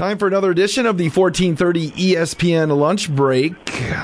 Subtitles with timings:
[0.00, 3.52] Time for another edition of the 1430 ESPN lunch break.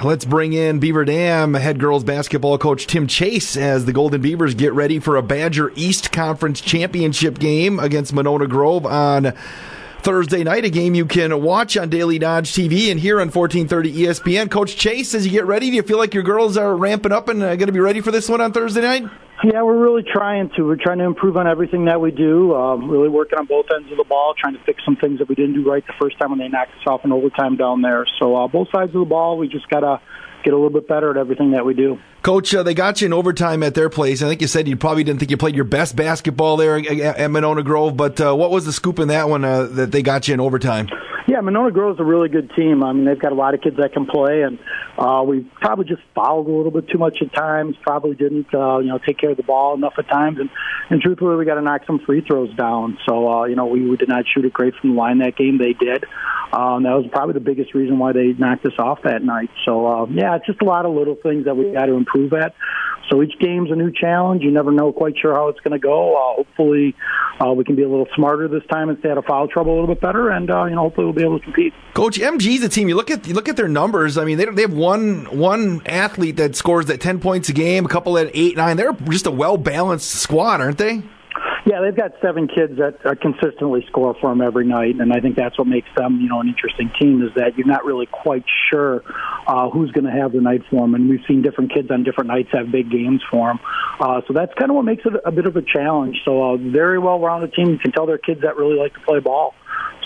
[0.04, 4.54] Let's bring in Beaver Dam head girls basketball coach Tim Chase as the Golden Beavers
[4.54, 9.32] get ready for a Badger East Conference championship game against Monona Grove on
[10.02, 13.94] Thursday night, a game you can watch on Daily Dodge TV and here on 1430
[13.94, 14.50] ESPN.
[14.50, 17.30] Coach Chase, as you get ready, do you feel like your girls are ramping up
[17.30, 19.08] and uh, going to be ready for this one on Thursday night?
[19.44, 20.62] Yeah, we're really trying to.
[20.62, 22.54] We're trying to improve on everything that we do.
[22.54, 25.28] Um, really working on both ends of the ball, trying to fix some things that
[25.28, 27.82] we didn't do right the first time when they knocked us off in overtime down
[27.82, 28.06] there.
[28.18, 30.00] So uh, both sides of the ball, we just gotta
[30.42, 31.98] get a little bit better at everything that we do.
[32.22, 34.22] Coach, uh, they got you in overtime at their place.
[34.22, 36.86] I think you said you probably didn't think you played your best basketball there at,
[36.86, 40.02] at Monona Grove, but uh, what was the scoop in that one uh, that they
[40.02, 40.88] got you in overtime?
[41.28, 42.84] Yeah, Monona Grove's a really good team.
[42.84, 44.60] I mean, they've got a lot of kids that can play, and
[44.96, 47.74] uh, we probably just fouled a little bit too much at times.
[47.82, 50.48] Probably didn't, uh, you know, take care of the ball enough at times, and
[50.88, 52.98] and truthfully, we got to knock some free throws down.
[53.08, 55.36] So, uh, you know, we, we did not shoot it great from the line that
[55.36, 55.58] game.
[55.58, 56.04] They did.
[56.52, 59.50] Um, that was probably the biggest reason why they knocked us off that night.
[59.64, 62.32] So, uh, yeah, it's just a lot of little things that we got to improve
[62.34, 62.54] at.
[63.10, 64.42] So each game's a new challenge.
[64.42, 66.16] You never know quite sure how it's going to go.
[66.16, 66.94] Uh, hopefully,
[67.40, 69.72] uh, we can be a little smarter this time and stay out of foul trouble
[69.72, 71.72] a little bit better, and uh, you know, hopefully, we'll be able to compete.
[71.94, 72.88] Coach, MG's a team.
[72.88, 74.18] You look at you look at their numbers.
[74.18, 77.84] I mean, they they have one one athlete that scores at ten points a game,
[77.84, 78.76] a couple at eight nine.
[78.76, 81.02] They're just a well balanced squad, aren't they?
[81.66, 85.18] Yeah, they've got seven kids that uh, consistently score for them every night, and I
[85.18, 87.22] think that's what makes them, you know, an interesting team.
[87.22, 89.02] Is that you're not really quite sure
[89.46, 92.02] uh, who's going to have the night for them, and we've seen different kids on
[92.02, 93.60] different nights have big games for them.
[94.00, 96.20] Uh, so that's kind of what makes it a bit of a challenge.
[96.24, 97.70] So uh, very well-rounded team.
[97.70, 99.54] You can tell they're kids that really like to play ball.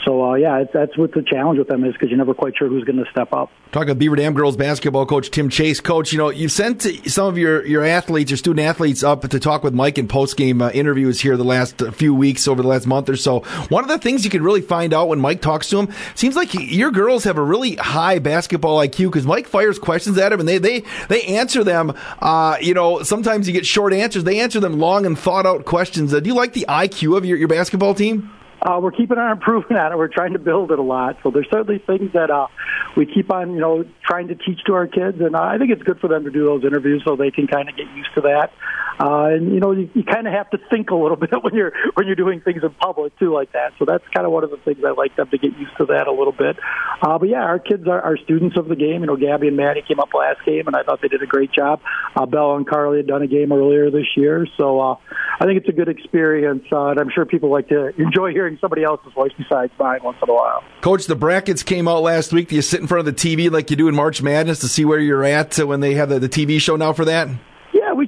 [0.05, 2.69] So uh, yeah, that's what the challenge with them is because you're never quite sure
[2.69, 3.51] who's going to step up.
[3.73, 5.81] Talking Beaver Dam girls basketball coach Tim Chase.
[5.81, 9.41] Coach, you know you've sent some of your your athletes, your student athletes, up to
[9.41, 12.69] talk with Mike in post game uh, interviews here the last few weeks, over the
[12.69, 13.41] last month or so.
[13.69, 16.37] One of the things you can really find out when Mike talks to them seems
[16.37, 20.41] like your girls have a really high basketball IQ because Mike fires questions at them
[20.41, 21.95] and they they they answer them.
[22.21, 24.25] Uh, you know, sometimes you get short answers.
[24.25, 26.15] They answer them long and thought out questions.
[26.15, 28.31] Uh, do you like the IQ of your, your basketball team?
[28.63, 29.97] Uh, we're keeping on improving on it.
[29.97, 31.19] We're trying to build it a lot.
[31.23, 32.49] So there's certainly things that uh,
[32.97, 35.83] we keep on, you know, trying to teach to our kids, and I think it's
[35.83, 38.21] good for them to do those interviews so they can kind of get used to
[38.23, 38.53] that.
[39.01, 41.55] Uh, and you know, you, you kind of have to think a little bit when
[41.55, 43.73] you're when you're doing things in public too, like that.
[43.79, 45.87] So that's kind of one of the things I like them to get used to
[45.87, 46.59] that a little bit.
[47.01, 49.01] Uh, but yeah, our kids are, are students of the game.
[49.01, 51.27] You know, Gabby and Maddie came up last game, and I thought they did a
[51.27, 51.81] great job.
[52.15, 54.97] Uh, Bella and Carly had done a game earlier this year, so uh,
[55.41, 58.59] I think it's a good experience, uh, and I'm sure people like to enjoy hearing
[58.61, 60.63] somebody else's voice besides mine once in a while.
[60.83, 62.49] Coach, the brackets came out last week.
[62.49, 64.69] Do you sit in front of the TV like you do in March Madness to
[64.69, 67.29] see where you're at when they have the, the TV show now for that?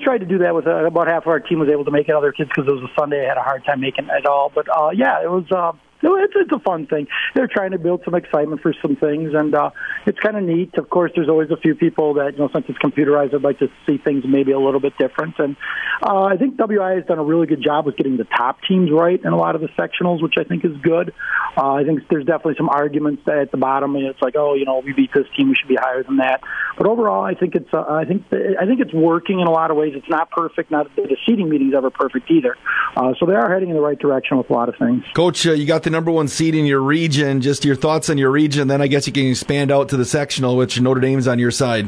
[0.03, 2.09] Tried to do that with uh, about half of our team was able to make
[2.09, 2.15] it.
[2.15, 4.27] Other kids because it was a Sunday, I had a hard time making it at
[4.27, 4.51] all.
[4.53, 5.45] But uh, yeah, it was.
[5.51, 7.07] Uh, no, it's it's a fun thing.
[7.35, 9.71] They're trying to build some excitement for some things, and uh,
[10.07, 10.75] it's kind of neat.
[10.77, 13.59] Of course, there's always a few people that you know, since it's computerized, I'd like
[13.61, 15.39] to see things maybe a little bit different.
[15.39, 15.57] And
[16.03, 18.91] uh, I think WI has done a really good job with getting the top teams
[18.91, 21.15] right in a lot of the sectionals, which I think is good.
[21.57, 24.65] Uh, I think there's definitely some arguments at the bottom, and it's like, oh, you
[24.65, 26.41] know, we beat this team, we should be higher than that.
[26.77, 29.71] But overall, I think it's uh, I think I think it's working in a lot
[29.71, 29.93] of ways.
[29.95, 30.71] It's not perfect.
[30.71, 32.57] Not the seeding meeting's ever perfect either.
[32.97, 35.05] Uh, so they are heading in the right direction with a lot of things.
[35.15, 37.41] Coach, uh, you got the number one seed in your region.
[37.41, 38.67] Just your thoughts on your region.
[38.67, 41.53] Then I guess you can expand out to the sectional, which Notre Dame's on your
[41.53, 41.87] side.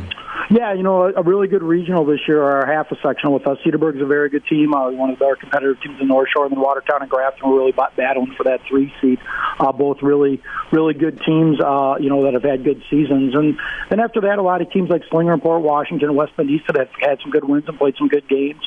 [0.50, 3.58] Yeah, you know, a really good regional this year, or half a sectional with us.
[3.64, 6.52] Cedarburg's a very good team, uh, one of our competitive teams in North Shore, and
[6.52, 9.18] then Watertown and Grafton were really battling for that three seed.
[9.58, 13.34] Uh, both really, really good teams, uh, you know, that have had good seasons.
[13.34, 16.36] And then after that, a lot of teams like Slinger and Port Washington and West
[16.36, 18.62] Bend East have had some good wins and played some good games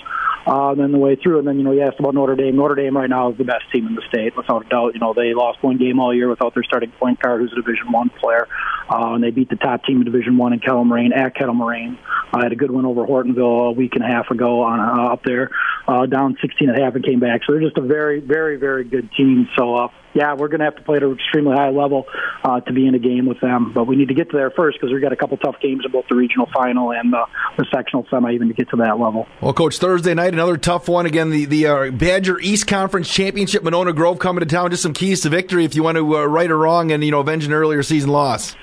[0.48, 1.40] then the way through.
[1.40, 2.56] And then, you know, you asked about Notre Dame.
[2.56, 4.94] Notre Dame right now is the best team in the state, without a doubt.
[4.94, 7.56] You know, they lost one game all year without their starting point guard, who's a
[7.56, 8.48] Division One player,
[8.90, 11.54] uh, and they beat the top team in Division One in Kettle Moraine at Kettle
[11.54, 11.98] Moraine.
[12.34, 14.80] I uh, had a good win over Hortonville a week and a half ago on
[14.80, 15.52] uh, up there,
[15.88, 17.42] uh, down 16 and a half and came back.
[17.46, 19.48] So they're just a very, very, very good team.
[19.58, 19.88] So uh,
[20.18, 22.06] yeah, we're going to have to play at an extremely high level
[22.44, 23.72] uh, to be in a game with them.
[23.74, 25.84] But we need to get to there first because we've got a couple tough games
[25.86, 27.26] in both the regional final and uh,
[27.58, 29.28] the sectional semi even to get to that level.
[29.42, 31.06] Well, Coach, Thursday night, another tough one.
[31.06, 34.72] Again, the, the uh, Badger East Conference Championship, Monona Grove coming to town.
[34.72, 37.12] Just some keys to victory if you want to uh, right or wrong and, you
[37.12, 38.56] know, avenge an earlier season loss.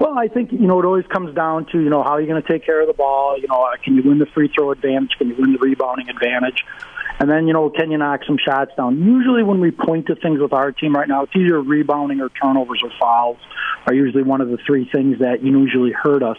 [0.00, 2.42] Well, I think you know it always comes down to you know how you're going
[2.42, 3.38] to take care of the ball.
[3.38, 5.12] You know, can you win the free throw advantage?
[5.18, 6.64] Can you win the rebounding advantage?
[7.20, 9.04] And then, you know, can you knock some shots down?
[9.04, 12.30] Usually when we point to things with our team right now, it's either rebounding or
[12.30, 13.36] turnovers or fouls
[13.86, 16.38] are usually one of the three things that you usually hurt us.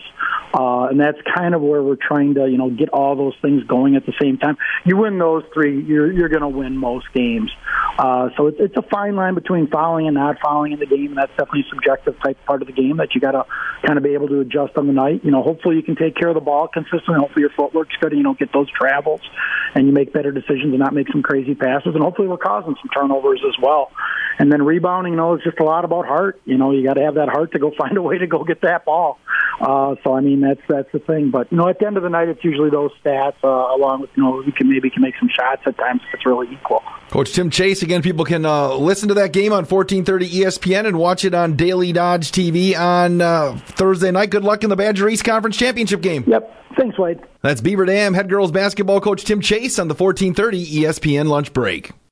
[0.57, 3.63] Uh, and that's kind of where we're trying to, you know, get all those things
[3.65, 4.57] going at the same time.
[4.83, 7.51] You win those three, you're, you're going to win most games.
[7.97, 11.07] Uh, so it's, it's a fine line between fouling and not fouling in the game,
[11.07, 13.45] and that's definitely subjective type part of the game that you got to
[13.85, 15.23] kind of be able to adjust on the night.
[15.23, 17.15] You know, hopefully you can take care of the ball consistently.
[17.19, 19.21] Hopefully your footwork's good, and you don't get those travels,
[19.75, 21.93] and you make better decisions and not make some crazy passes.
[21.93, 23.91] And hopefully we're causing some turnovers as well.
[24.39, 26.41] And then rebounding, you know, is just a lot about heart.
[26.45, 28.43] You know, you got to have that heart to go find a way to go
[28.43, 29.19] get that ball.
[29.59, 31.31] Uh, so I mean, that's that's the thing.
[31.31, 34.01] But you know, at the end of the night, it's usually those stats uh, along
[34.01, 36.51] with you know we can maybe can make some shots at times if it's really
[36.51, 36.81] equal.
[37.09, 38.01] Coach Tim Chase again.
[38.01, 41.91] People can uh, listen to that game on 1430 ESPN and watch it on Daily
[41.91, 44.29] Dodge TV on uh, Thursday night.
[44.29, 46.23] Good luck in the Badger East Conference Championship game.
[46.27, 46.57] Yep.
[46.77, 47.19] Thanks, Wade.
[47.41, 51.91] That's Beaver Dam head girls basketball coach Tim Chase on the 1430 ESPN lunch break.